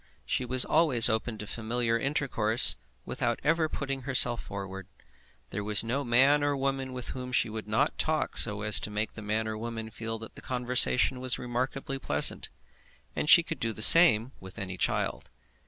[0.25, 4.87] She was always open to familiar intercourse without ever putting herself forward.
[5.51, 8.35] There was no man or woman with whom she would not so talk
[8.65, 12.49] as to make the man or woman feel that the conversation was remarkably pleasant,
[13.15, 15.29] and she could do the same with any child.